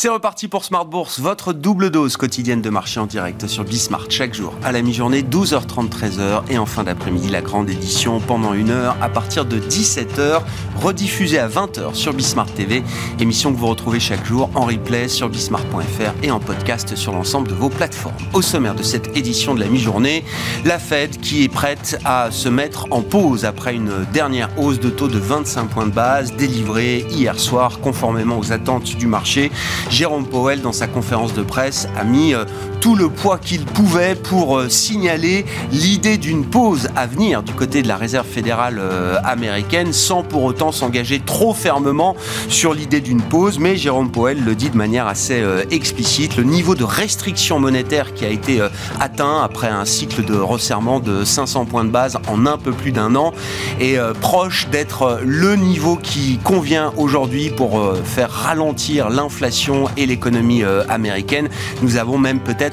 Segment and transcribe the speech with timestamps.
[0.00, 4.08] C'est reparti pour Smart Bourse, votre double dose quotidienne de marché en direct sur Bismart
[4.10, 8.54] chaque jour à la mi-journée, 12h30, 13h et en fin d'après-midi, la grande édition pendant
[8.54, 10.42] une heure à partir de 17h,
[10.80, 12.84] rediffusée à 20h sur Bismart TV.
[13.18, 17.48] Émission que vous retrouvez chaque jour en replay sur bismart.fr et en podcast sur l'ensemble
[17.48, 18.14] de vos plateformes.
[18.34, 20.22] Au sommaire de cette édition de la mi-journée,
[20.64, 24.90] la Fed qui est prête à se mettre en pause après une dernière hausse de
[24.90, 29.50] taux de 25 points de base délivrée hier soir conformément aux attentes du marché.
[29.90, 32.44] Jérôme Powell, dans sa conférence de presse, a mis euh,
[32.80, 37.82] tout le poids qu'il pouvait pour euh, signaler l'idée d'une pause à venir du côté
[37.82, 42.16] de la Réserve fédérale euh, américaine sans pour autant s'engager trop fermement
[42.48, 43.58] sur l'idée d'une pause.
[43.58, 48.24] Mais Jérôme Powell le dit de manière assez explicite, le niveau de restriction monétaire qui
[48.24, 48.60] a été
[49.00, 52.92] atteint après un cycle de resserrement de 500 points de base en un peu plus
[52.92, 53.32] d'un an
[53.80, 60.84] est proche d'être le niveau qui convient aujourd'hui pour faire ralentir l'inflation et l'économie euh,
[60.88, 61.48] américaine.
[61.82, 62.67] Nous avons même peut-être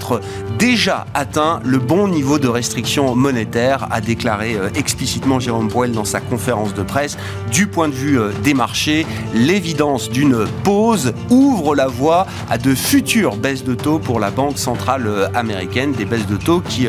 [0.57, 6.05] déjà atteint le bon niveau de restriction monétaire, a déclaré euh, explicitement Jérôme Powell dans
[6.05, 7.17] sa conférence de presse.
[7.51, 12.73] Du point de vue euh, des marchés, l'évidence d'une pause ouvre la voie à de
[12.75, 16.87] futures baisses de taux pour la Banque centrale américaine, des baisses de taux qui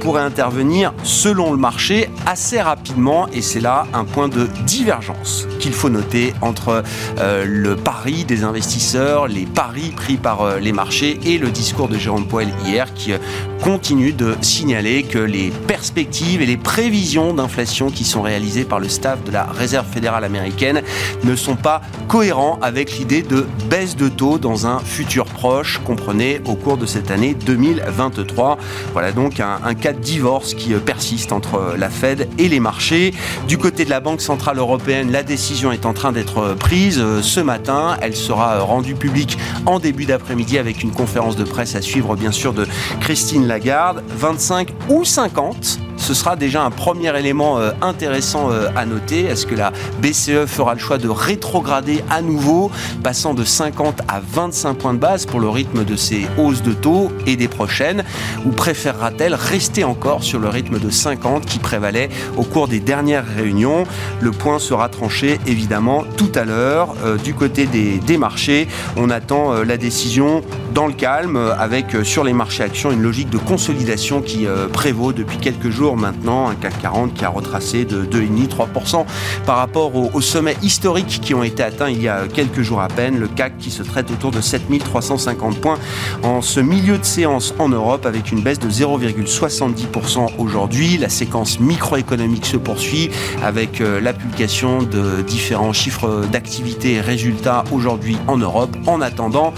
[0.00, 5.72] pourraient intervenir selon le marché assez rapidement et c'est là un point de divergence qu'il
[5.72, 6.82] faut noter entre
[7.18, 11.98] le pari des investisseurs, les paris pris par euh, les marchés et le discours de
[11.98, 13.18] Jérôme Powell hier qui euh,
[13.62, 18.88] continue de signaler que les perspectives et les prévisions d'inflation qui sont réalisées par le
[18.88, 20.82] staff de la Réserve fédérale américaine
[21.24, 26.40] ne sont pas cohérents avec l'idée de baisse de taux dans un futur proche, comprenez,
[26.46, 28.58] au cours de cette année 2023.
[28.92, 33.12] Voilà donc un, cas de divorce qui euh, persiste entre la Fed et les marchés.
[33.48, 37.40] Du côté de la Banque Centrale Européenne, la décision est en train d'être prise ce
[37.40, 37.96] matin.
[38.00, 42.32] Elle sera rendue publique en début d'après-midi avec une conférence de presse à suivre bien
[42.32, 42.66] sûr de
[43.00, 44.02] Christine Lagarde.
[44.08, 49.24] 25 ou 50 ce sera déjà un premier élément euh, intéressant euh, à noter.
[49.24, 52.70] Est-ce que la BCE fera le choix de rétrograder à nouveau,
[53.02, 56.72] passant de 50 à 25 points de base pour le rythme de ces hausses de
[56.72, 58.04] taux et des prochaines,
[58.46, 63.26] ou préférera-t-elle rester encore sur le rythme de 50 qui prévalait au cours des dernières
[63.26, 63.84] réunions?
[64.20, 68.68] Le point sera tranché évidemment tout à l'heure euh, du côté des, des, marchés.
[68.96, 70.42] On attend la décision
[70.74, 75.38] dans le calme avec sur les marchés actions une logique de consolidation qui prévaut depuis
[75.38, 79.04] quelques jours maintenant, un CAC 40 qui a retracé de 2,5-3%
[79.46, 82.88] par rapport aux, sommets historiques qui ont été atteints il y a quelques jours à
[82.88, 83.18] peine.
[83.18, 85.78] Le CAC qui se traite autour de 7350 points
[86.22, 90.98] en ce milieu de séance en Europe avec une baisse de 0,70% aujourd'hui.
[90.98, 93.10] La séquence microéconomique se poursuit
[93.42, 99.52] avec euh, la publication de différents chiffres d'activité et résultats aujourd'hui en Europe en attendant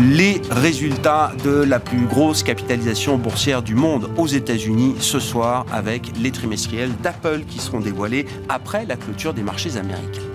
[0.00, 6.12] les résultats de la plus grosse capitalisation boursière du monde aux États-Unis ce soir avec
[6.18, 10.29] les trimestriels d'Apple qui seront dévoilés après la clôture des marchés américains.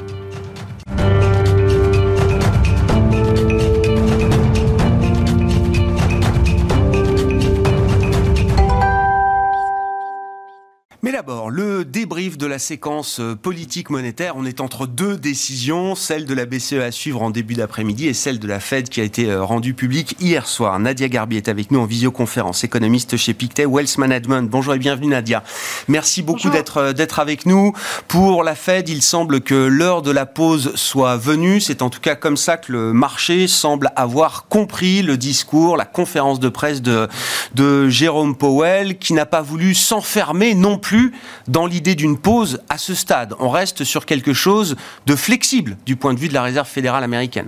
[11.26, 14.34] D'abord, le débrief de la séquence euh, politique monétaire.
[14.38, 18.14] On est entre deux décisions, celle de la BCE à suivre en début d'après-midi et
[18.14, 20.78] celle de la Fed qui a été euh, rendue publique hier soir.
[20.78, 24.48] Nadia Garbi est avec nous en visioconférence, économiste chez Pictet Wealth Management.
[24.52, 25.44] Bonjour et bienvenue Nadia.
[25.88, 27.74] Merci beaucoup d'être euh, d'être avec nous.
[28.08, 31.60] Pour la Fed, il semble que l'heure de la pause soit venue.
[31.60, 35.86] C'est en tout cas comme ça que le marché semble avoir compris le discours, la
[35.86, 37.08] conférence de presse de,
[37.56, 41.15] de Jérôme Powell, qui n'a pas voulu s'enfermer non plus
[41.48, 43.34] dans l'idée d'une pause à ce stade.
[43.40, 47.04] On reste sur quelque chose de flexible du point de vue de la Réserve fédérale
[47.04, 47.48] américaine.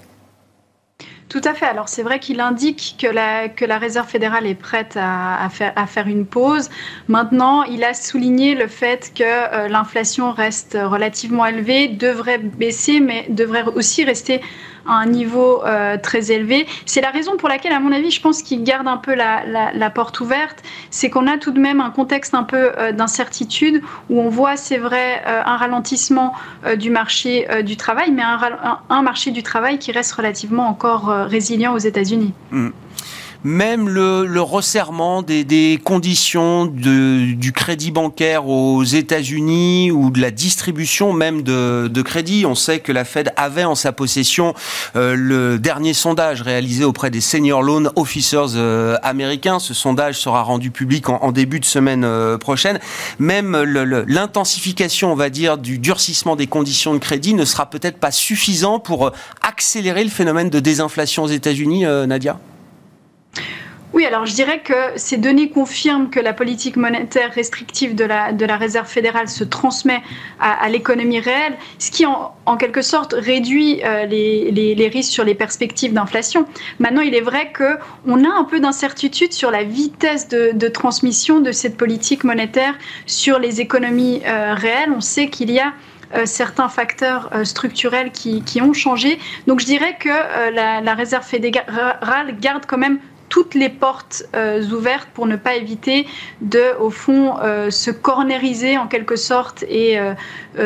[1.30, 1.66] Tout à fait.
[1.66, 6.70] Alors c'est vrai qu'il indique que la, Réserve fédérale est prête à, faire, une pause.
[7.10, 13.26] Maintenant, il a souligné le fait que euh, l'inflation reste relativement élevée, devrait baisser, mais
[13.30, 14.42] devrait aussi rester
[14.88, 16.66] à un niveau euh, très élevé.
[16.86, 19.90] C'est la raison pour laquelle, à mon avis, je pense qu'il garde un peu la,
[19.90, 20.64] porte ouverte.
[20.90, 24.58] C'est qu'on a tout de même un contexte un peu euh, d'incertitude où on voit,
[24.58, 26.34] c'est vrai, euh, un ralentissement
[26.78, 31.80] du marché du travail, mais un, marché du travail qui reste relativement encore résilient aux
[31.80, 32.34] États-Unis.
[32.52, 32.70] Mmh
[33.44, 41.42] même le, resserrement des, conditions du crédit bancaire aux États-Unis ou de la distribution même
[41.42, 42.46] de, crédit.
[42.46, 44.54] On sait que la Fed avait en sa possession
[44.96, 49.60] euh, le dernier sondage réalisé auprès des senior loan officers euh, américains.
[49.60, 52.80] Ce sondage sera rendu public en, début de semaine euh, prochaine.
[53.20, 53.58] Même
[54.08, 58.80] l'intensification, on va dire, du durcissement des conditions de crédit ne sera peut-être pas suffisant
[58.80, 59.12] pour
[59.42, 62.40] accélérer le phénomène de désinflation aux États-Unis, Nadia?
[63.94, 68.34] Oui, alors je dirais que ces données confirment que la politique monétaire restrictive de la,
[68.34, 70.02] de la Réserve fédérale se transmet
[70.42, 75.36] à, l'économie réelle, ce qui en, quelque sorte réduit euh, les, les, risques sur les
[75.36, 76.46] perspectives d'inflation.
[76.80, 81.54] Maintenant, il est vrai qu'on a un peu d'incertitude sur la vitesse de, transmission de
[81.54, 82.76] cette politique monétaire
[83.06, 84.92] sur les économies euh, réelles.
[84.96, 85.74] On sait qu'il y a
[86.14, 89.18] euh, certains facteurs structurels qui, qui, ont changé.
[89.48, 90.10] Donc je dirais que
[90.54, 93.00] la, Réserve fédérale garde quand même
[93.30, 96.08] toutes les portes euh, ouvertes pour ne pas éviter
[96.42, 100.14] de, au fond, euh, se cornériser en quelque sorte et euh,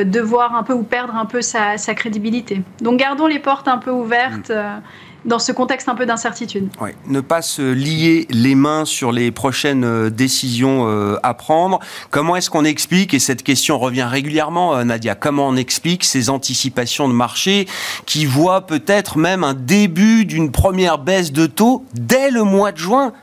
[0.04, 2.62] devoir un peu ou perdre un peu sa, crédibilité.
[2.82, 4.50] Donc gardons les portes un peu ouvertes.
[4.50, 4.82] Mm
[5.26, 6.70] dans ce contexte un peu d'incertitude.
[6.82, 11.80] Oui, ne pas se lier les mains sur les prochaines euh, décisions euh, à prendre.
[12.10, 16.30] Comment est-ce qu'on explique, et cette question revient régulièrement, euh, Nadia, comment on explique ces
[16.30, 17.68] anticipations de marché
[18.06, 22.78] qui voient peut-être même un début d'une première baisse de taux dès le mois de
[22.78, 23.14] juin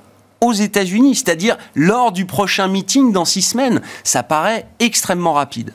[0.41, 3.83] aux États-Unis, c'est-à-dire lors du prochain meeting dans six semaines?
[4.05, 5.73] Ça paraît extrêmement rapide.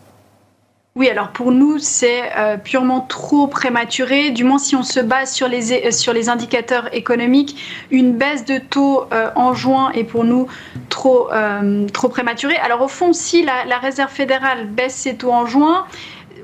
[0.96, 4.30] Oui, alors pour nous, c'est euh, purement trop prématuré.
[4.30, 7.58] Du moins, si on se base sur les, euh, sur les indicateurs économiques,
[7.90, 10.46] une baisse de taux euh, en juin est pour nous
[10.90, 11.30] trop,
[12.12, 12.58] prématurée.
[12.58, 15.88] Alors au fond, si la, la, Réserve fédérale baisse ses taux en juin,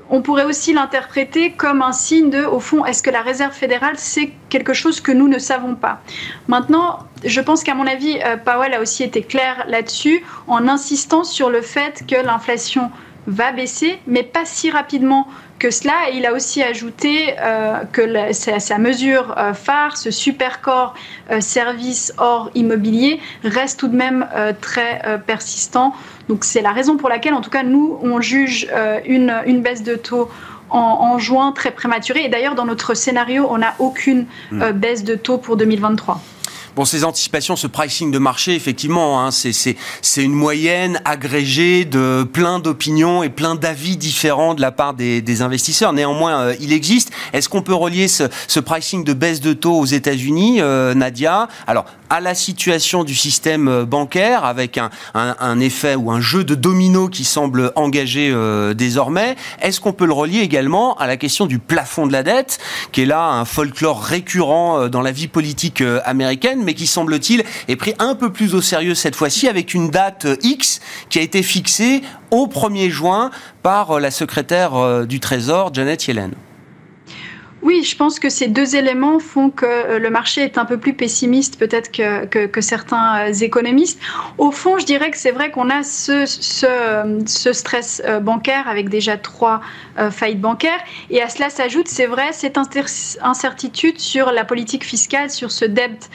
[0.08, 3.94] on pourrait aussi l'interpréter comme un signe de, au fond, est-ce que la Réserve fédérale,
[3.98, 6.00] c'est quelque chose que nous ne savons pas?
[6.48, 11.50] Maintenant, je pense qu'à mon avis, Powell a aussi été clair là-dessus en insistant sur
[11.50, 12.90] le fait que l'inflation
[13.26, 15.28] va baisser, mais pas si rapidement
[15.58, 16.10] que cela.
[16.10, 20.94] Et il a aussi ajouté euh, que sa, mesure euh, phare, ce super corps
[21.30, 24.26] euh, service hors immobilier, reste tout de même
[24.60, 25.94] très persistant.
[26.28, 28.68] Donc c'est la raison pour laquelle, en tout cas, nous, on juge
[29.04, 30.30] une, une baisse de taux
[30.70, 32.24] en, juin très prématurée.
[32.24, 34.70] Et d'ailleurs, dans notre scénario, on n'a aucune hmm.
[34.70, 36.20] baisse de taux pour 2023.
[36.80, 39.76] Bon, ces anticipations, ce pricing de marché, effectivement, hein, c'est
[40.16, 45.92] une moyenne agrégée de plein d'opinions et plein d'avis différents de la part des, investisseurs.
[45.92, 47.10] Néanmoins, euh, il existe.
[47.34, 51.48] Est-ce qu'on peut relier ce, pricing de baisse de taux aux États-Unis, euh, Nadia?
[51.66, 56.54] Alors, à la situation du système euh, bancaire, avec un, effet ou un jeu de
[56.54, 58.34] domino qui semble engagé
[58.74, 62.58] désormais, est-ce qu'on peut le relier également à la question du plafond de la dette,
[62.92, 67.94] qui est là un folklore récurrent dans la vie politique américaine qui semble-t-il est pris
[67.98, 71.42] un peu plus au sérieux cette fois-ci avec une date euh, X qui a été
[71.42, 73.30] fixée au 1er juin
[73.62, 76.32] par euh, la secrétaire euh, du Trésor, Janet Yellen.
[77.62, 80.78] Oui, je pense que ces deux éléments font que euh, le marché est un peu
[80.78, 84.00] plus pessimiste peut-être que, que, certains euh, économistes.
[84.38, 88.88] Au fond, je dirais que c'est vrai qu'on a ce, ce, stress euh, bancaire avec
[88.88, 89.60] déjà trois
[90.10, 90.80] faillites bancaires.
[91.10, 92.58] Et à cela s'ajoute, c'est vrai, cette
[93.20, 96.08] incertitude sur la politique fiscale, sur ce debt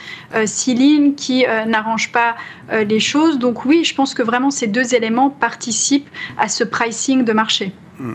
[0.44, 2.34] ceiling qui n'arrange pas
[2.72, 3.38] les choses.
[3.38, 7.72] Donc oui, je pense que vraiment ces deux éléments participent à ce pricing de marché.
[8.00, 8.14] Hmm.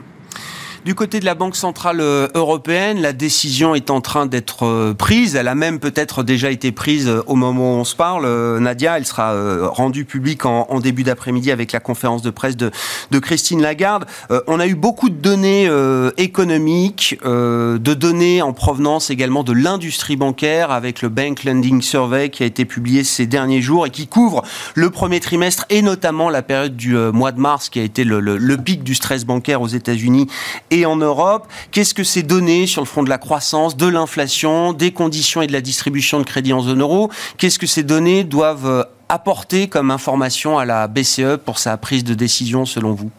[0.83, 4.95] Du côté de la Banque centrale euh, européenne, la décision est en train d'être euh,
[4.95, 5.35] prise.
[5.35, 8.27] Elle a même peut-être déjà été prise euh, au moment où on se parle.
[8.57, 9.35] Nadia, elle sera
[9.67, 12.71] rendue publique en, début d'après-midi avec la conférence de presse de,
[13.19, 14.05] Christine Lagarde.
[14.47, 15.69] on a eu beaucoup de données
[16.17, 22.43] économiques, de données en provenance également de l'industrie bancaire avec le Bank Lending Survey qui
[22.43, 26.41] a été publié ces derniers jours et qui couvre le premier trimestre et notamment la
[26.41, 29.67] période du mois de mars qui a été le, le pic du stress bancaire aux
[29.67, 30.27] États-Unis
[30.71, 31.47] et en Europe.
[31.71, 35.47] Qu'est-ce que ces données sur le front de la croissance, de l'inflation, des conditions et
[35.47, 37.11] de la distribution de crédit en zone euro?
[37.37, 42.03] Qu'est-ce que ces données doivent euh, apporter comme information à la BCE pour sa prise
[42.03, 43.11] de décision selon vous?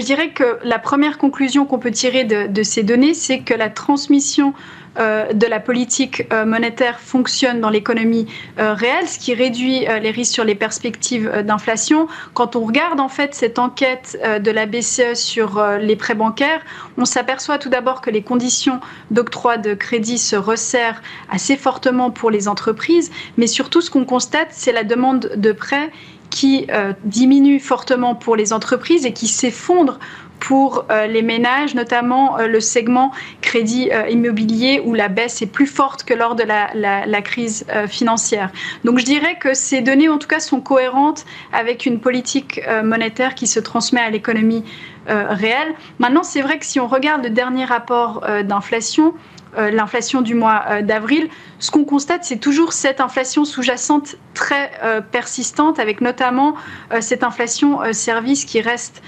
[0.00, 3.54] Je dirais que la première conclusion qu'on peut tirer de, de ces données, c'est que
[3.54, 4.54] la transmission
[4.98, 8.26] euh, de la politique euh, monétaire fonctionne dans l'économie
[8.60, 12.06] euh, réelle, ce qui réduit les risques sur les perspectives d'inflation.
[12.32, 16.60] Quand on regarde en fait cette enquête de la BCE sur les prêts bancaires,
[16.96, 22.30] on s'aperçoit tout d'abord que les conditions d'octroi de crédit se resserrent assez fortement pour
[22.30, 25.90] les entreprises, mais surtout ce qu'on constate, c'est la demande de prêts
[26.34, 26.66] qui
[27.04, 30.00] diminue fortement pour les entreprises et qui s'effondre
[30.44, 35.46] pour euh, les ménages, notamment euh, le segment crédit euh, immobilier où la baisse est
[35.46, 38.50] plus forte que lors de la, crise financière.
[38.84, 43.34] Donc je dirais que ces données, en tout cas, sont cohérentes avec une politique monétaire
[43.34, 44.62] qui se transmet à l'économie
[45.06, 45.74] réelle.
[45.98, 49.14] Maintenant, c'est vrai que si on regarde le dernier rapport d'inflation,
[49.56, 54.70] l'inflation du mois d'avril, ce qu'on constate, c'est toujours cette inflation sous-jacente très
[55.10, 56.54] persistante, avec notamment
[57.00, 59.02] cette inflation service qui reste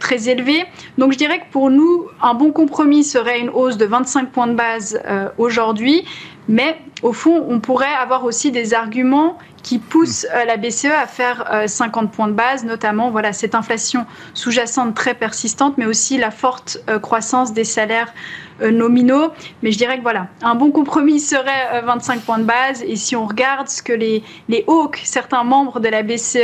[0.00, 0.64] très élevée.
[0.98, 4.48] Donc je dirais que pour nous, un bon compromis serait une hausse de 25 points
[4.48, 5.00] de base
[5.38, 6.04] aujourd'hui,
[6.48, 11.06] mais au fond, on pourrait avoir aussi des arguments qui poussent euh, la BCE à
[11.06, 16.18] faire 50 euh, points de base, notamment voilà, cette inflation sous-jacente très persistante, mais aussi
[16.18, 18.14] la forte euh, croissance des salaires
[18.60, 19.32] nominaux.
[19.62, 22.82] Mais je dirais que voilà, un bon compromis serait 25 points de base.
[22.82, 26.38] Et si on regarde ce que les, les hawks, certains membres de la BCE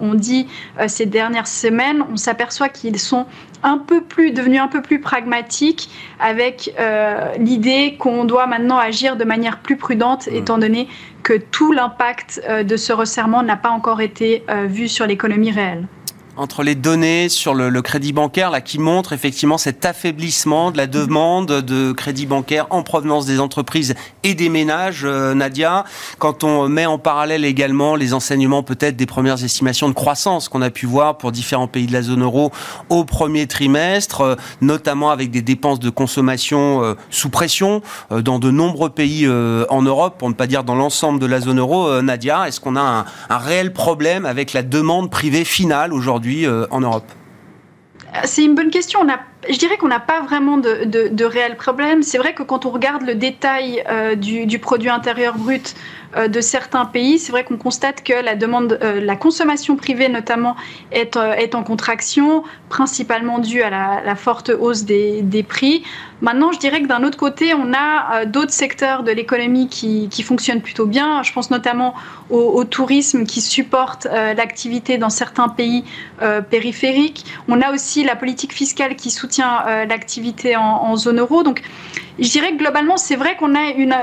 [0.00, 0.46] ont dit
[0.86, 3.26] ces dernières semaines, on s'aperçoit qu'ils sont
[3.62, 6.74] un peu plus devenus un peu plus pragmatiques avec
[7.38, 10.34] l'idée qu'on doit maintenant agir de manière plus prudente, mmh.
[10.34, 10.88] étant donné
[11.26, 15.50] que tout l'impact euh, de ce resserrement n'a pas encore été euh, vu sur l'économie
[15.50, 15.88] réelle
[16.36, 20.86] entre les données sur le, crédit bancaire là, qui montrent effectivement cet affaiblissement de la
[20.86, 25.84] demande de crédit bancaire en provenance des entreprises et des ménages, euh, Nadia.
[26.18, 30.62] Quand on met en parallèle également les enseignements peut-être des premières estimations de croissance qu'on
[30.62, 32.50] a pu voir pour différents pays de la zone euro
[32.88, 38.50] au premier trimestre, euh, notamment avec des dépenses de consommation euh, sous pression dans de
[38.50, 42.48] nombreux pays en Europe, pour ne pas dire dans l'ensemble de la zone euro, Nadia,
[42.48, 46.25] est-ce qu'on a un, un réel problème avec la demande privée finale aujourd'hui?
[46.26, 47.10] Euh, en Europe
[48.24, 49.00] c'est une bonne question.
[49.02, 52.02] On a, je dirais qu'on n'a pas vraiment de, de, réel problème.
[52.02, 55.74] C'est vrai que quand on regarde le détail euh, du, du, produit intérieur brut
[56.16, 60.56] euh, de certains pays, c'est vrai qu'on constate que la demande, la consommation privée notamment,
[60.90, 61.16] est,
[61.54, 65.84] en contraction, principalement due à la, forte hausse des, prix.
[66.22, 70.22] Maintenant, je dirais que d'un autre côté, on a d'autres secteurs de l'économie qui, qui,
[70.22, 71.22] fonctionnent plutôt bien.
[71.22, 71.94] Je pense notamment
[72.30, 75.84] au, au tourisme qui supporte l'activité dans certains pays
[76.50, 77.26] périphériques.
[77.48, 79.25] On a aussi la politique fiscale qui soutient
[79.66, 81.42] euh, l'activité en, zone euro.
[81.42, 81.62] Donc,
[82.18, 83.94] je dirais que globalement, c'est vrai qu'on a une,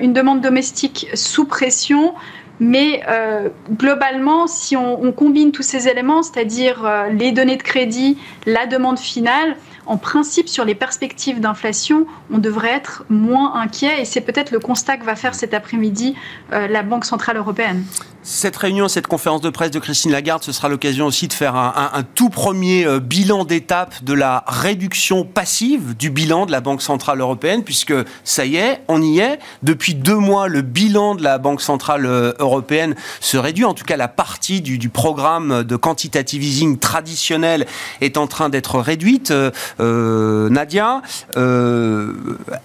[0.00, 2.14] une, demande domestique sous pression.
[2.60, 8.16] Mais euh, globalement, si on, combine tous ces éléments, c'est-à-dire euh, les données de crédit,
[8.46, 14.00] la demande finale, en principe, sur les perspectives d'inflation, on devrait être moins inquiet.
[14.00, 16.14] Et c'est peut-être le constat que va faire cet après-midi
[16.50, 17.84] la Banque Centrale Européenne.
[18.26, 21.56] Cette réunion, cette conférence de presse de Christine Lagarde, ce sera l'occasion aussi de faire
[21.56, 26.80] un, tout premier euh, bilan d'étape de la réduction passive du bilan de la Banque
[26.80, 27.92] Centrale Européenne, puisque
[28.24, 29.38] ça y est, on y est.
[29.62, 33.66] Depuis deux mois, le bilan de la Banque Centrale euh, Européenne se réduit.
[33.66, 37.66] En tout cas, la partie du, programme de quantitative easing traditionnel
[38.00, 39.32] est en train d'être réduite.
[39.32, 41.02] Euh, Nadia,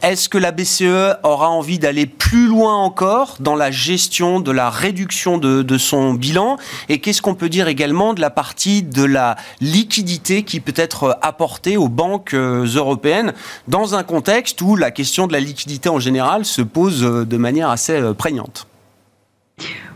[0.01, 4.70] est-ce que la BCE aura envie d'aller plus loin encore dans la gestion de la
[4.70, 9.03] réduction de de, son bilan Et qu'est-ce qu'on peut dire également de la partie de
[9.03, 13.34] la liquidité qui peut être apportée aux banques euh, européennes
[13.68, 17.38] dans un contexte où la question de la liquidité en général se pose euh, de
[17.38, 18.68] manière assez euh, prégnante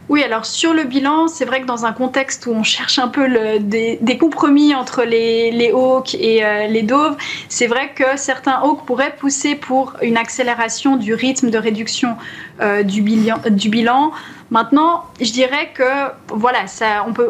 [0.10, 3.08] oui, alors sur le bilan, c'est vrai que dans un contexte où on cherche un
[3.08, 3.26] peu
[3.60, 7.16] des, compromis entre les, hawks et les doves,
[7.48, 12.18] c'est vrai que certains hawks pourraient pousser pour une accélération du rythme de réduction
[12.84, 14.12] du, bilan, du bilan
[14.54, 16.66] Maintenant, je dirais que voilà,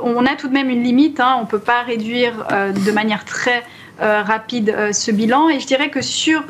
[0.04, 1.22] on, a tout de même une limite.
[1.22, 3.64] Hein, on ne peut pas réduire euh, de manière très
[4.02, 5.48] euh, rapide euh, ce bilan.
[5.48, 6.44] Et je dirais que sur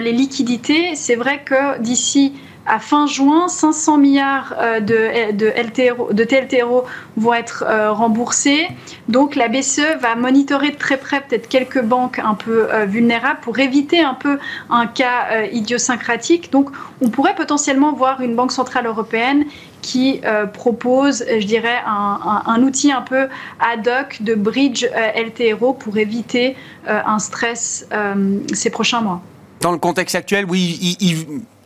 [0.00, 2.32] les liquidités, c'est vrai que d'ici
[2.68, 6.84] à fin juin, 500 milliards euh, de, de, LTRO, TLTRO
[7.16, 8.68] vont être euh, remboursés.
[9.08, 13.40] Donc la BCE va monitorer de très près peut-être quelques banques un peu euh, vulnérables
[13.40, 14.38] pour éviter un peu
[14.70, 16.52] un cas idiosyncratique.
[16.52, 16.70] Donc
[17.00, 19.44] on pourrait potentiellement voir une banque centrale européenne
[19.80, 20.20] qui
[20.52, 23.28] propose, je dirais, un, outil un peu
[23.60, 26.56] ad hoc de bridge LTRO pour éviter
[26.86, 27.88] un stress
[28.52, 29.22] ces prochains mois.
[29.60, 30.96] Dans le contexte actuel, oui,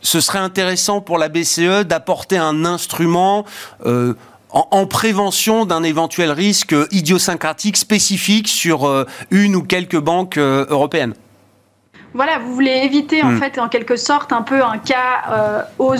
[0.03, 3.45] ce serait intéressant pour la BCE d'apporter un instrument
[3.85, 4.13] euh,
[4.51, 11.15] en, prévention d'un éventuel risque idiosyncratique spécifique sur euh, une ou quelques banques euh, européennes.
[12.13, 13.39] Voilà, vous voulez éviter en hmm.
[13.39, 15.95] fait en quelque sorte un peu un cas aux,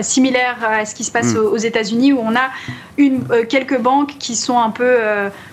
[0.00, 1.48] similaire à ce qui se passe hmm.
[1.52, 2.48] aux, États-Unis où on a
[2.96, 4.96] une, quelques banques qui sont un peu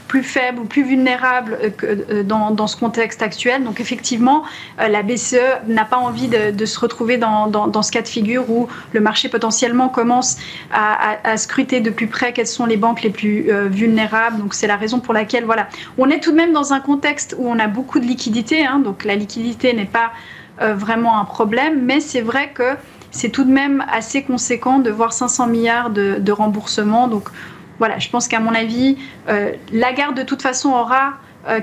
[0.08, 3.64] plus faibles ou plus vulnérables euh, euh, dans, ce contexte actuel.
[3.64, 4.44] Donc effectivement,
[4.80, 5.36] euh, la BCE
[5.68, 9.90] n'a pas envie de, se retrouver dans, ce cas de figure où le marché potentiellement
[9.90, 10.38] commence
[10.72, 14.38] à, à, scruter de plus près quelles sont les banques les plus vulnérables.
[14.38, 17.36] Donc c'est la raison pour laquelle voilà, on est tout de même dans un contexte
[17.38, 18.66] où on a beaucoup de liquidités.
[18.66, 20.12] Hein, donc la liquidité n'est pas
[20.60, 22.76] vraiment un problème, mais c'est vrai que
[23.12, 27.08] c'est tout de même assez conséquent de voir 500 milliards de, de remboursements.
[27.08, 27.30] Donc
[27.80, 28.98] voilà, je pense qu'à mon avis,
[29.30, 31.14] euh, la garde de toute façon aura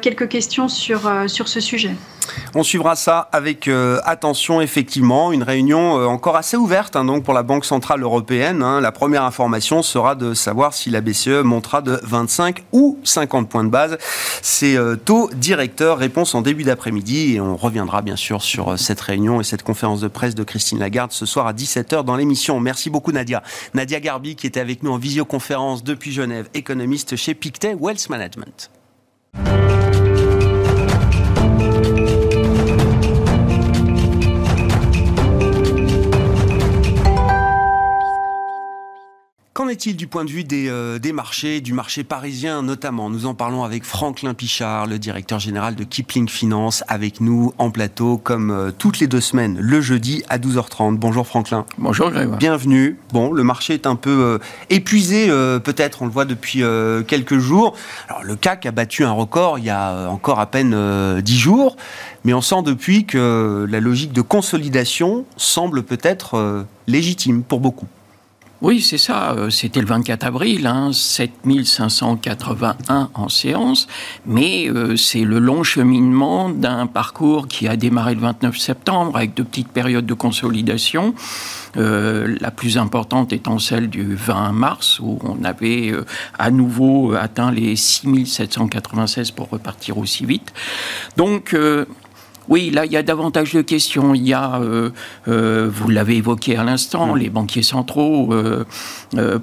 [0.00, 1.94] quelques questions sur, sur ce sujet.
[2.54, 5.32] On suivra ça avec euh, attention, effectivement.
[5.32, 8.62] Une réunion euh, encore assez ouverte hein, donc pour la Banque Centrale Européenne.
[8.62, 8.80] Hein.
[8.80, 13.64] La première information sera de savoir si la BCE montera de 25 ou 50 points
[13.64, 13.98] de base.
[14.62, 15.98] Euh, taux directeur.
[15.98, 17.34] Réponse en début d'après-midi.
[17.34, 20.78] Et on reviendra bien sûr sur cette réunion et cette conférence de presse de Christine
[20.78, 22.60] Lagarde ce soir à 17h dans l'émission.
[22.60, 23.42] Merci beaucoup Nadia.
[23.74, 28.70] Nadia Garbi qui était avec nous en visioconférence depuis Genève, économiste chez Pictet Wealth Management.
[39.54, 43.08] Qu'en est-il du point de vue des, euh, des, marchés, du marché parisien notamment?
[43.08, 47.70] Nous en parlons avec Franklin Pichard, le directeur général de Kipling Finance, avec nous en
[47.70, 50.96] plateau comme euh, toutes les deux semaines, le jeudi à 12h30.
[50.96, 51.66] Bonjour Franklin.
[51.78, 52.36] Bonjour Grégoire.
[52.36, 52.98] Bienvenue.
[53.12, 54.38] Bon, le marché est un peu euh,
[54.70, 55.28] épuisé
[55.62, 56.64] peut-être, on le voit depuis
[57.06, 57.76] quelques jours.
[58.08, 61.76] Alors le CAC a battu un record il y a encore à peine 10 jours,
[62.24, 67.86] mais on sent depuis que la logique de consolidation semble peut-être légitime pour beaucoup.
[68.62, 69.32] Oui, c'est ça.
[69.32, 73.88] Euh, c'était le 24 avril, hein, 7581 en séance,
[74.26, 79.34] mais euh, c'est le long cheminement d'un parcours qui a démarré le 29 septembre avec
[79.34, 81.14] de petites périodes de consolidation.
[81.76, 85.92] Euh, la plus importante étant celle du 20 mars, où on avait
[86.38, 90.52] à nouveau atteint les 6796 pour repartir aussi vite.
[91.16, 91.56] Donc,
[92.48, 94.14] oui, là, il y a davantage de questions.
[94.14, 94.90] Il y a, euh,
[95.28, 97.18] euh, vous l'avez évoqué à l'instant, mm.
[97.18, 98.32] les banquiers centraux.
[98.32, 98.64] Euh,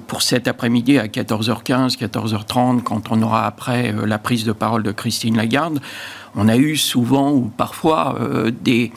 [0.06, 4.92] pour cet après-midi à 14h15, 14h30, quand on aura après la prise de parole de
[4.92, 5.80] Christine Lagarde,
[6.34, 8.18] on a eu souvent ou parfois
[8.62, 8.92] des,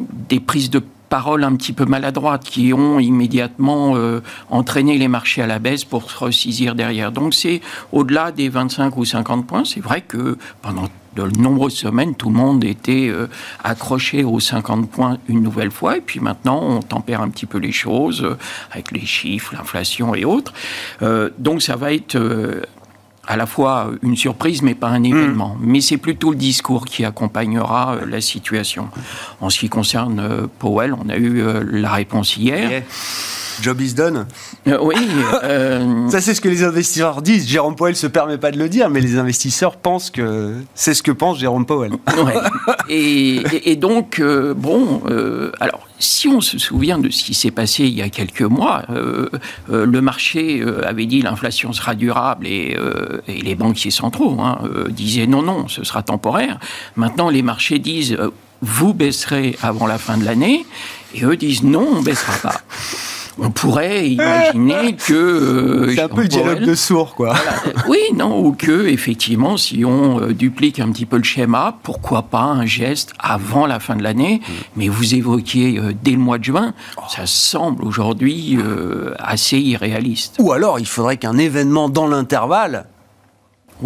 [0.00, 3.94] des prises de parole un petit peu maladroites qui ont immédiatement
[4.50, 7.12] entraîné les marchés à la baisse pour se ressaisir derrière.
[7.12, 7.60] Donc c'est
[7.92, 9.64] au-delà des 25 ou 50 points.
[9.64, 13.28] C'est vrai que pendant de nombreuses semaines, tout le monde était euh,
[13.64, 15.96] accroché aux 50 points une nouvelle fois.
[15.96, 18.36] Et puis maintenant, on tempère un petit peu les choses euh,
[18.70, 20.52] avec les chiffres, l'inflation et autres.
[21.02, 22.16] Euh, donc ça va être
[23.26, 25.06] à la fois une surprise, mais pas un hmm.
[25.06, 25.56] événement.
[25.60, 28.88] Mais c'est plutôt le discours qui accompagnera la situation.
[29.40, 32.82] En ce qui concerne Powell, on a eu la réponse hier.
[33.62, 34.26] Job is done.
[34.66, 34.94] Euh, oui.
[35.44, 37.48] Euh, Ça, c'est ce que les investisseurs disent.
[37.48, 41.02] Jérôme Powell se permet pas de le dire, mais les investisseurs pensent que c'est ce
[41.02, 41.92] que pense Jérôme Powell.
[42.88, 45.02] Et, donc, euh, bon,
[45.60, 48.82] alors, si on se souvient de ce qui s'est passé il y a quelques mois,
[48.88, 52.76] le marché avait dit l'inflation sera durable et,
[53.28, 54.58] les banquiers centraux hein,
[54.90, 56.58] disaient non, non, ce sera temporaire.
[56.96, 58.16] Maintenant, les marchés disent
[58.62, 60.64] vous baisserez avant la fin de l'année
[61.14, 62.60] et eux disent non, on baissera pas
[63.38, 67.34] on pourrait imaginer que euh, c'est un peu le dialogue de sourds, quoi.
[67.88, 72.22] oui, non, ou que effectivement, si on euh, duplique un petit peu le schéma, pourquoi
[72.22, 74.52] pas un geste avant la fin de l'année mm.
[74.76, 76.74] Mais vous évoquiez euh, dès le mois de juin,
[77.08, 78.58] ça semble aujourd'hui
[79.18, 80.36] assez irréaliste.
[80.38, 82.86] Ou alors, il faudrait qu'un événement dans l'intervalle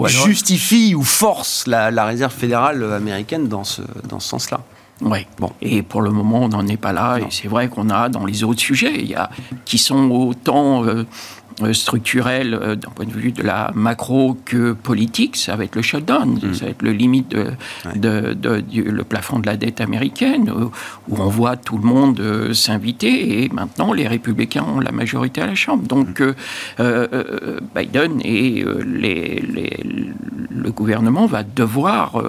[0.06, 4.60] justifie ou force la, la réserve fédérale américaine dans ce, dans ce sens-là.
[5.02, 5.26] Oui.
[5.38, 5.52] Bon.
[5.62, 7.18] Et pour le moment, on n'en est pas là.
[7.18, 9.30] Et c'est vrai qu'on a dans les autres sujets, il y a,
[9.64, 11.04] qui sont autant euh, euh,
[11.72, 15.82] structurel euh, d'un point de vue de la macro que politique, ça va être le
[15.82, 16.54] shutdown, mm.
[16.54, 17.34] ça va être le limite
[17.94, 18.36] de,
[18.74, 20.66] le plafond de la dette américaine, euh,
[21.08, 25.46] où on voit tout le monde s'inviter, et maintenant les républicains ont la majorité à
[25.46, 25.84] la Chambre.
[25.84, 26.34] Donc mm.
[27.74, 29.42] Biden et les,
[30.50, 32.22] le gouvernement va devoir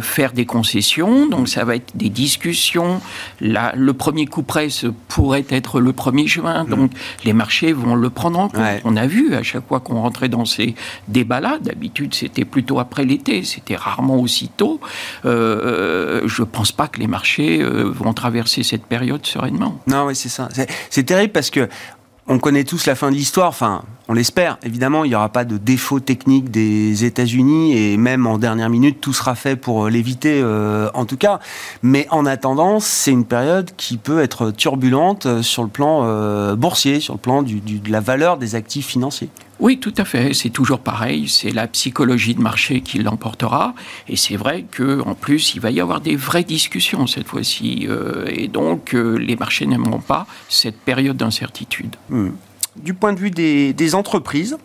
[0.00, 3.00] faire des concessions, donc ça va être des discussions.
[3.40, 6.68] le premier coup presse pourrait être le 1er juin, mm.
[6.68, 6.90] donc
[7.24, 8.80] les marchés vont le prendre en compte.
[8.84, 10.74] On a vu à chaque fois qu'on rentrait dans ces
[11.08, 14.80] débats-là, d'habitude c'était plutôt après l'été, c'était rarement aussi tôt.
[15.24, 19.80] Euh, je ne pense pas que les marchés euh, vont traverser cette période sereinement.
[19.86, 20.48] Non, oui, c'est ça.
[20.90, 21.68] C'est terrible parce que
[22.28, 24.58] on connaît tous la fin de l'histoire, enfin, on l'espère.
[24.64, 29.00] Évidemment, il n'y aura pas de défaut technique des États-Unis et même en dernière minute,
[29.00, 31.38] tout sera fait pour l'éviter, euh, en tout cas.
[31.82, 37.00] Mais en attendant, c'est une période qui peut être turbulente sur le plan euh, boursier,
[37.00, 39.28] sur le plan de la valeur des actifs financiers.
[39.58, 40.34] Oui, tout à fait.
[40.34, 41.28] C'est toujours pareil.
[41.28, 43.74] C'est la psychologie de marché qui l'emportera.
[44.08, 47.86] Et c'est vrai qu'en plus, il va y avoir des vraies discussions cette fois-ci.
[47.88, 51.96] Euh, et donc, euh, les marchés n'aimeront pas cette période d'incertitude.
[52.10, 52.30] Hmm.
[52.76, 54.58] Du point de vue des, entreprises,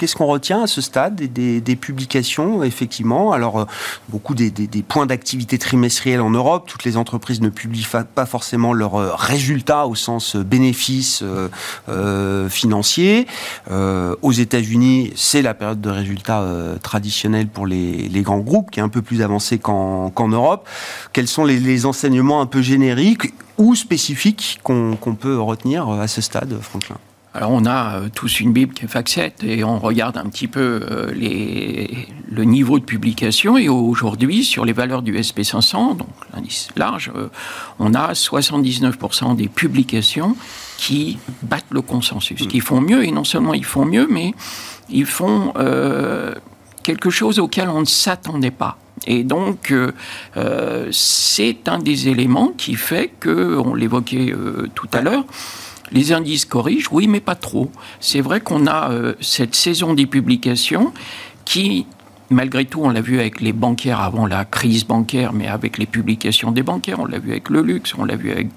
[0.00, 3.32] Qu'est-ce qu'on retient à ce stade des, publications, effectivement?
[3.32, 3.66] Alors,
[4.08, 4.50] beaucoup des,
[4.88, 6.66] points d'activité trimestriels en Europe.
[6.66, 11.22] Toutes les entreprises ne publient pas forcément leurs résultats au sens bénéfices
[12.48, 13.26] financiers.
[13.70, 16.48] aux États-Unis, c'est la période de résultats
[16.82, 20.66] traditionnelle pour les, grands groupes, qui est un peu plus avancée qu'en Europe.
[21.12, 26.58] Quels sont les enseignements un peu génériques ou spécifiques qu'on peut retenir à ce stade,
[26.62, 26.96] Franklin?
[27.32, 30.48] Alors on a euh, tous une Bible qui est FAC7 et on regarde un petit
[30.48, 31.12] peu euh,
[32.28, 37.28] le niveau de publication et aujourd'hui sur les valeurs du SP500, donc l'indice large, euh,
[37.78, 40.36] on a 79% des publications
[40.76, 44.34] qui battent le consensus, qui font mieux et non seulement ils font mieux mais
[44.88, 45.52] ils font
[46.82, 48.78] quelque chose auquel on ne s'attendait pas.
[49.06, 49.72] Et donc,
[50.90, 54.34] c'est un des éléments qui fait que, on l'évoquait
[54.74, 55.24] tout à l'heure,
[55.92, 57.70] les indices corrigent, oui, mais pas trop.
[58.00, 60.92] C'est vrai qu'on a cette saison des publications
[61.44, 61.86] qui
[62.30, 65.86] malgré tout, on l'a vu avec les bancaires avant la crise bancaire, mais avec les
[65.86, 68.48] publications des bancaires, on l'a vu avec le luxe, on l'a vu avec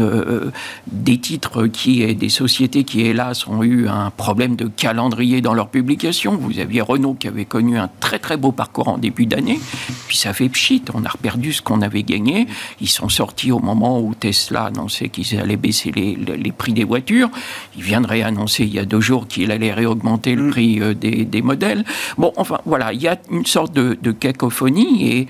[0.00, 0.50] euh, euh,
[0.86, 5.54] des titres qui et des sociétés qui, hélas, ont eu un problème de calendrier dans
[5.54, 6.36] leurs publications.
[6.36, 9.60] Vous aviez Renault qui avait connu un très très beau parcours en début d'année,
[10.06, 12.46] puis ça fait pchit, on a reperdu ce qu'on avait gagné.
[12.80, 16.84] Ils sont sortis au moment où Tesla annonçait qu'ils allaient baisser les, les, prix des
[16.84, 17.28] voitures.
[17.76, 20.50] Il viendrait annoncer il y a deux jours qu'il allait réaugmenter le mm.
[20.50, 21.84] prix euh, des, des modèles.
[22.16, 25.28] Bon, enfin, voilà, il y a une sorte de, cacophonie et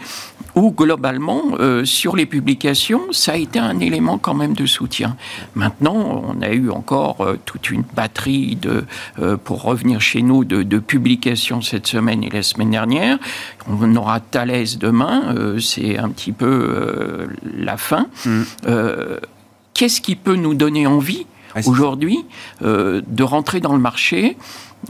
[0.59, 5.17] où globalement, euh, sur les publications, ça a été un élément quand même de soutien.
[5.55, 8.85] Maintenant, on a eu encore euh, toute une batterie de,
[9.21, 13.19] euh, pour revenir chez nous, de, publications cette semaine et la semaine dernière.
[13.69, 18.07] On aura Thalès demain, c'est un petit peu la fin.
[18.25, 18.43] Mm.
[19.75, 21.27] Qu'est-ce qui peut nous donner envie
[21.67, 22.25] aujourd'hui
[22.63, 24.37] de rentrer dans le marché,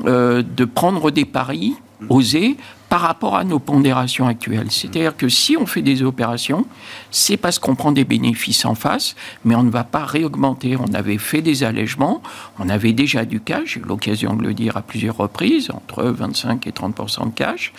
[0.04, 2.06] de prendre des paris, mm.
[2.10, 2.56] oser,
[2.88, 4.70] par rapport à nos pondérations actuelles.
[4.70, 6.66] C'est-à-dire que si on fait des opérations,
[7.10, 10.76] c'est parce qu'on prend des bénéfices en face, mais on ne va pas réaugmenter.
[10.76, 12.22] On avait fait des allègements,
[12.58, 16.04] on avait déjà du cash, j'ai eu l'occasion de le dire à plusieurs reprises, entre
[16.04, 17.72] 25 et 30% de cash.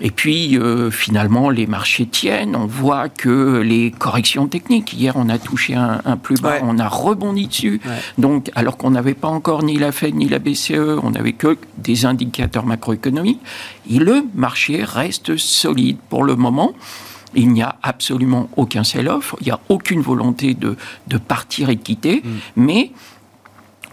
[0.00, 2.56] Et puis, euh, finalement, les marchés tiennent.
[2.56, 6.88] On voit que les corrections techniques, hier, on a touché un, plus bas, on a
[6.88, 7.80] rebondi dessus.
[8.18, 11.56] Donc, alors qu'on n'avait pas encore ni la Fed ni la BCE, on n'avait que
[11.78, 13.40] des indicateurs macroéconomiques.
[13.90, 16.72] Et le marché reste solide pour le moment.
[17.36, 20.76] Il n'y a absolument aucun sell-off, il n'y a aucune volonté de,
[21.08, 22.30] de partir et de quitter, mm.
[22.56, 22.92] mais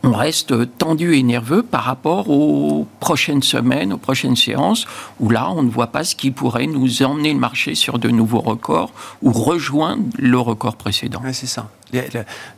[0.03, 4.87] on reste tendu et nerveux par rapport aux prochaines semaines, aux prochaines séances,
[5.19, 8.09] où là, on ne voit pas ce qui pourrait nous emmener le marché sur de
[8.09, 11.21] nouveaux records ou rejoindre le record précédent.
[11.31, 11.69] c'est ça.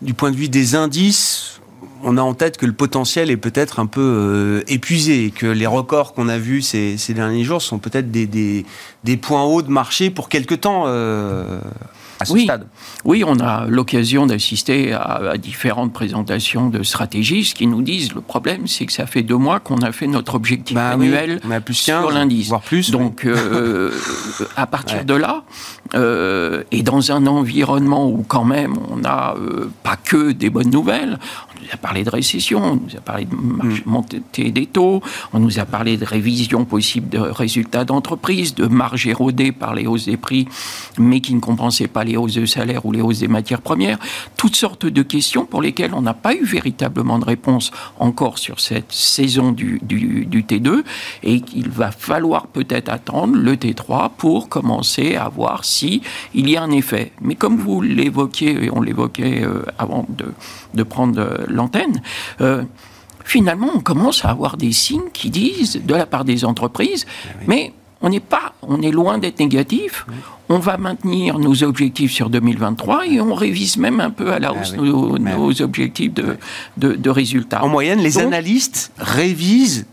[0.01, 1.59] Du point de vue des indices,
[2.03, 5.47] on a en tête que le potentiel est peut-être un peu euh, épuisé et que
[5.47, 8.65] les records qu'on a vus ces, derniers jours sont peut-être des,
[9.21, 10.83] points hauts de marché pour quelque temps.
[10.87, 11.59] Euh,
[12.29, 12.47] oui.
[13.05, 18.67] Oui, on a l'occasion d'assister à, différentes présentations de stratégistes qui nous disent le problème,
[18.67, 22.11] c'est que ça fait deux mois qu'on a fait notre objectif bah annuel plus sur
[22.11, 22.49] l'indice.
[22.49, 22.91] Voire plus.
[22.91, 23.91] Donc, euh,
[24.55, 25.43] à partir de là,
[25.95, 30.69] euh, et dans un environnement où quand même on n'a euh, pas que des bonnes
[30.69, 31.19] nouvelles,
[31.52, 33.81] on nous a parlé de récession, on nous a parlé de mm.
[33.85, 35.01] montée des taux,
[35.33, 39.87] on nous a parlé de révision possible de résultats d'entreprise, de marge érodée par les
[39.87, 40.47] hausses des prix,
[40.97, 43.97] mais qui ne compensaient pas les hausses de salaire ou les hausses des matières premières,
[44.37, 48.59] toutes sortes de questions pour lesquelles on n'a pas eu véritablement de réponse encore sur
[48.59, 50.83] cette saison du, du, T2
[51.23, 56.01] et qu'il va falloir peut-être attendre le T3 pour commencer à voir si
[56.33, 57.11] il y a un effet.
[57.21, 60.25] Mais comme vous l'évoquiez, et on l'évoquait euh, avant de,
[60.73, 62.01] de prendre euh, l'antenne,
[62.41, 62.63] euh,
[63.23, 67.45] finalement, on commence à avoir des signes qui disent, de la part des entreprises, eh
[67.47, 70.05] mais on n'est pas, on est loin d'être négatif.
[70.49, 74.49] On va maintenir nos objectifs sur 2023 et on révise même un peu à la
[74.49, 76.35] ah hausse nos, objectifs de,
[76.77, 77.63] de, résultats.
[77.63, 79.85] En moyenne, les analystes révisent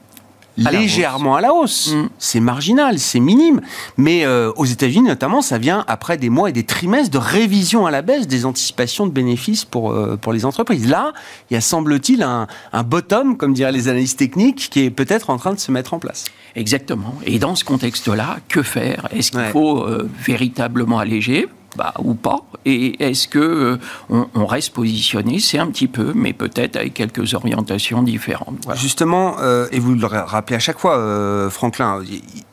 [0.56, 1.92] légèrement à la hausse.
[1.92, 2.08] Mm.
[2.18, 3.60] C'est marginal, c'est minime.
[3.96, 7.86] Mais euh, aux États-Unis, notamment, ça vient après des mois et des trimestres de révision
[7.86, 10.88] à la baisse des anticipations de bénéfices pour, euh, pour les entreprises.
[10.88, 11.12] Là,
[11.50, 15.30] il y a, semble-t-il, un, un bottom, comme diraient les analystes techniques, qui est peut-être
[15.30, 16.24] en train de se mettre en place.
[16.56, 17.14] Exactement.
[17.24, 19.08] Et dans ce contexte-là, que faire?
[19.14, 21.48] Est-ce qu'il faut euh, véritablement alléger?
[21.76, 25.38] Bah, ou pas Et est-ce que euh, on, reste positionné?
[25.38, 28.56] C'est un petit peu, mais peut-être avec quelques orientations différentes.
[28.74, 32.00] Justement, euh, et vous le rappelez à chaque fois, euh, Franklin,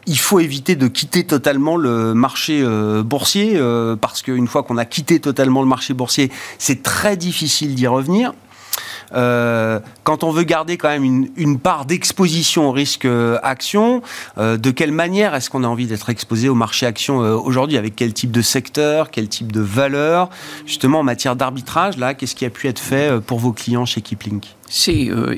[0.05, 2.63] il faut éviter de quitter totalement le marché
[3.03, 3.59] boursier,
[3.99, 8.33] parce qu'une fois qu'on a quitté totalement le marché boursier, c'est très difficile d'y revenir.
[9.13, 14.01] Euh, quand on veut garder quand même une, part d'exposition au risque euh, action,
[14.37, 17.77] euh, de quelle manière est-ce qu'on a envie d'être exposé au marché action aujourd'hui?
[17.77, 20.29] Avec quel type de secteur, quel type de valeur?
[20.65, 24.01] Justement, en matière d'arbitrage, là, qu'est-ce qui a pu être fait pour vos clients chez
[24.01, 25.33] Kiplink c'est euh,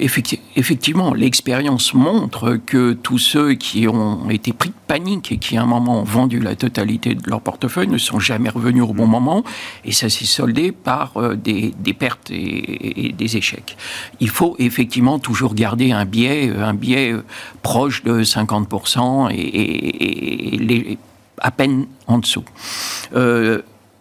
[0.55, 5.61] effectivement l'expérience montre que tous ceux qui ont été pris de panique et qui à
[5.61, 9.05] un moment ont vendu la totalité de leur portefeuille ne sont jamais revenus au bon
[9.05, 9.43] moment
[9.85, 13.77] et ça s'est soldé par euh, des, pertes et, des échecs.
[14.19, 17.23] Il faut effectivement toujours garder un biais, un biais euh,
[17.61, 20.97] proche de 50% et,
[21.41, 22.43] à peine en dessous.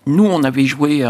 [0.09, 1.07] Nous, on avait joué,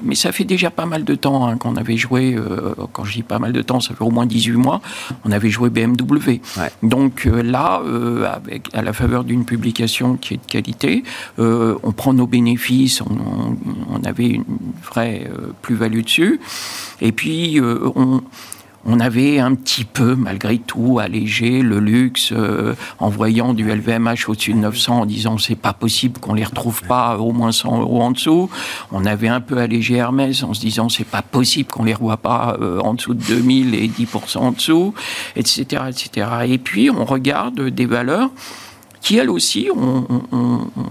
[0.00, 3.14] mais ça fait déjà pas mal de temps hein, qu'on avait joué, euh, quand je
[3.14, 4.80] dis pas mal de temps, ça fait au moins 18 mois,
[5.24, 6.40] on avait joué BMW.
[6.84, 11.02] Donc euh, là, euh, avec, à la faveur d'une publication qui est de qualité,
[11.38, 13.56] on prend nos bénéfices, on,
[13.90, 14.44] on avait une
[14.84, 15.28] vraie
[15.62, 16.38] plus-value dessus,
[17.00, 18.22] et puis on
[18.84, 24.28] on avait un petit peu, malgré tout, allégé le luxe euh, en voyant du LVMH
[24.28, 27.80] au-dessus de 900 en disant c'est pas possible qu'on les retrouve pas au moins 100
[27.80, 28.50] euros en dessous.
[28.90, 32.16] On avait un peu allégé Hermès en se disant c'est pas possible qu'on les revoie
[32.16, 34.94] pas euh, en dessous de 2000 et 10% en dessous,
[35.36, 36.28] etc., etc.
[36.46, 38.30] Et puis on regarde des valeurs
[39.02, 40.06] qui elles aussi ont,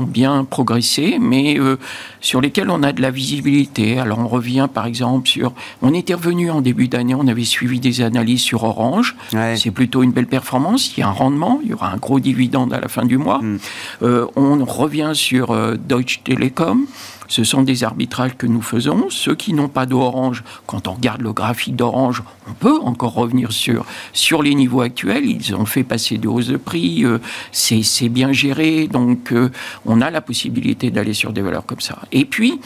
[0.05, 1.77] bien progressé, mais euh,
[2.19, 3.97] sur lesquelles on a de la visibilité.
[3.97, 5.53] Alors on revient par exemple sur...
[5.81, 9.15] On était revenu en début d'année, on avait suivi des analyses sur Orange.
[9.55, 12.19] C'est plutôt une belle performance, il y a un rendement, il y aura un gros
[12.19, 13.39] dividende à la fin du mois.
[13.39, 13.57] Hmm.
[14.03, 16.85] Euh, on revient sur euh, Deutsche Telekom.
[17.31, 19.09] Ce sont des arbitrages que nous faisons.
[19.09, 23.53] Ceux qui n'ont pas d'orange, quand on regarde le graphique d'orange, on peut encore revenir
[23.53, 25.23] sur, sur les niveaux actuels.
[25.23, 27.19] Ils ont fait passer des hausses de prix, euh,
[27.53, 29.49] c'est bien géré, donc euh,
[29.85, 31.99] on a la possibilité d'aller sur des valeurs comme ça.
[32.11, 32.59] Et puis,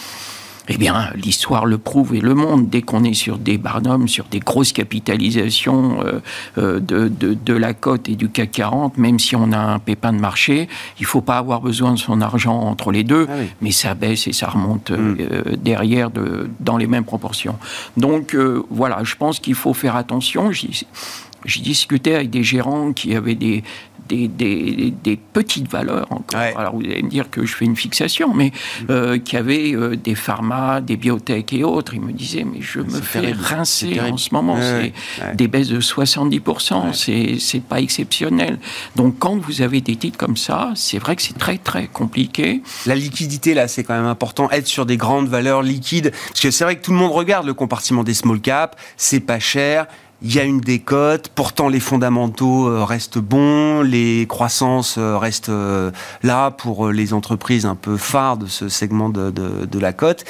[0.68, 2.64] eh bien, l'histoire le prouve et le montre.
[2.68, 6.20] Dès qu'on est sur des barnums, sur des grosses capitalisations euh,
[6.58, 10.12] euh, de, de, la cote et du CAC 40, même si on a un pépin
[10.12, 10.68] de marché,
[11.00, 13.94] il ne faut pas avoir besoin de son argent entre les deux, ah mais ça
[13.94, 15.56] baisse et ça remonte euh, mm.
[15.58, 17.58] derrière de, dans les mêmes proportions.
[17.98, 18.36] Donc
[18.70, 20.52] voilà, je pense qu'il faut faire attention.
[20.52, 23.64] J'ai discuté avec des gérants qui avaient des,
[24.08, 26.40] des, des, petites valeurs encore.
[26.40, 28.86] Alors vous allez me dire que je fais une fixation, mais mm.
[28.90, 31.94] euh, qui avait euh, des pharma, des biotech et autres.
[31.94, 34.58] Ils me disaient, mais je me fais rincer en ce moment.
[34.62, 34.94] c'est
[35.36, 38.60] des baisses de 70%, c'est pas exceptionnel.
[38.96, 42.62] Donc quand vous avez des titres comme ça, c'est vrai que c'est très très compliqué.
[42.86, 44.50] La liquidité, là, c'est quand même important.
[44.52, 46.12] Être sur des grandes valeurs liquides.
[46.30, 49.20] Parce que c'est vrai que tout le monde regarde le compartiment des small caps, c'est
[49.20, 49.88] pas cher
[50.26, 55.50] il y a une décote, pourtant les fondamentaux euh, restent bons, les croissances euh, restent
[55.50, 55.92] euh,
[56.24, 60.24] là pour les entreprises un peu phares de ce segment de, la cote,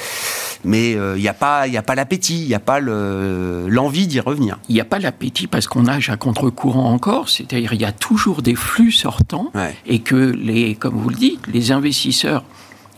[0.64, 4.20] mais il n'y a pas, il a pas l'appétit, il n'y a pas l'envie d'y
[4.20, 4.58] revenir.
[4.68, 7.92] Il n'y a pas l'appétit parce qu'on nage à contre-courant encore, c'est-à-dire il y a
[7.92, 9.50] toujours des flux sortants
[9.86, 12.44] et que les, comme vous le dites, les investisseurs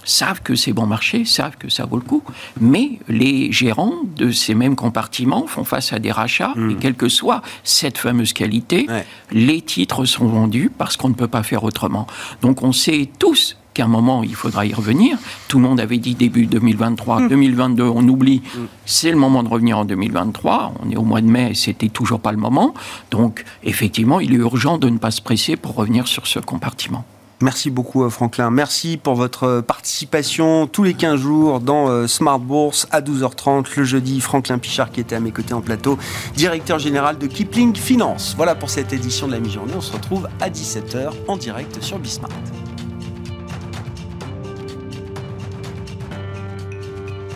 [0.09, 2.23] savent que c'est bon marché, savent que ça vaut le coup,
[2.61, 6.77] mais les gérants de ces mêmes compartiments font face à des rachats, et hmm.
[6.79, 8.87] quelle que soit cette fameuse qualité,
[9.31, 12.07] les titres sont vendus parce qu'on ne peut pas faire autrement.
[12.43, 15.19] Donc on sait tous qu'à un moment, il faudra y revenir.
[15.47, 17.93] Tout le monde avait dit début 2023, 2022, hmm.
[17.95, 18.43] on oublie.
[18.55, 18.67] Hmm.
[18.87, 20.75] C'est le moment de revenir en 2023.
[20.83, 22.75] On est au mois de mai, c'était toujours pas le moment.
[23.11, 27.05] Donc, effectivement, il est urgent de ne pas se presser pour revenir sur ce compartiment.
[27.41, 28.51] Merci beaucoup euh, Franklin.
[28.51, 33.67] Merci pour votre euh, participation tous les 15 jours dans euh, Smart Bourse à 12h30
[33.77, 34.21] le jeudi.
[34.21, 35.99] Franklin Pichard qui était à mes côtés en plateau,
[36.35, 38.35] directeur général de Kipling Finance.
[38.37, 39.75] Voilà pour cette édition de la mi-journée.
[39.77, 42.31] On se retrouve à 17h en direct sur Bismart.